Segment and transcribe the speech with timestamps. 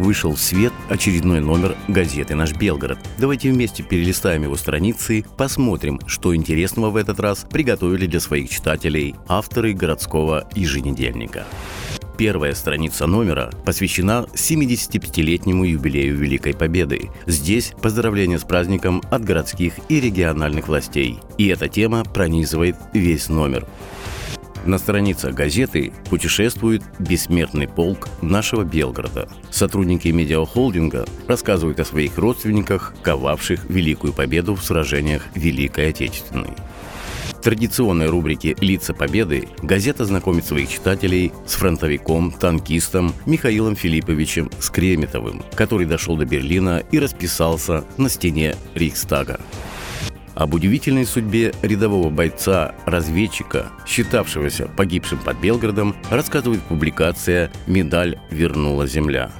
[0.00, 2.98] вышел в свет очередной номер газеты «Наш Белгород».
[3.18, 9.14] Давайте вместе перелистаем его страницы, посмотрим, что интересного в этот раз приготовили для своих читателей
[9.28, 11.44] авторы городского еженедельника.
[12.16, 17.08] Первая страница номера посвящена 75-летнему юбилею Великой Победы.
[17.26, 21.18] Здесь поздравления с праздником от городских и региональных властей.
[21.38, 23.66] И эта тема пронизывает весь номер.
[24.66, 29.28] На страницах газеты путешествует бессмертный полк нашего Белгорода.
[29.50, 36.50] Сотрудники медиахолдинга рассказывают о своих родственниках, ковавших Великую Победу в сражениях Великой Отечественной.
[37.40, 45.42] В традиционной рубрике «Лица Победы» газета знакомит своих читателей с фронтовиком, танкистом Михаилом Филипповичем Скреметовым,
[45.54, 49.40] который дошел до Берлина и расписался на стене Рейхстага.
[50.40, 59.30] Об удивительной судьбе рядового бойца-разведчика, считавшегося погибшим под Белгородом, рассказывает публикация «Медаль вернула земля».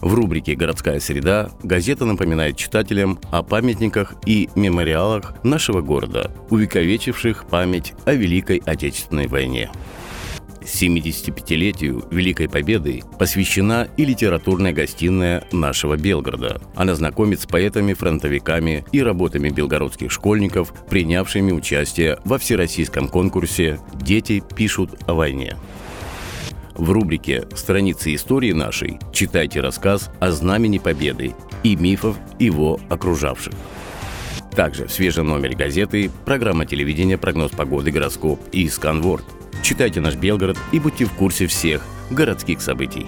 [0.00, 7.94] В рубрике «Городская среда» газета напоминает читателям о памятниках и мемориалах нашего города, увековечивших память
[8.04, 9.70] о Великой Отечественной войне.
[10.62, 16.60] 75-летию Великой Победы посвящена и литературная гостиная нашего Белгорода.
[16.74, 24.98] Она знакомит с поэтами-фронтовиками и работами белгородских школьников, принявшими участие во всероссийском конкурсе «Дети пишут
[25.06, 25.56] о войне».
[26.74, 33.52] В рубрике «Страницы истории нашей» читайте рассказ о знамени Победы и мифов его окружавших.
[34.54, 39.24] Также в свежем номере газеты программа телевидения «Прогноз погоды, гороскоп» и «Сканворд».
[39.62, 43.06] Читайте наш Белгород и будьте в курсе всех городских событий.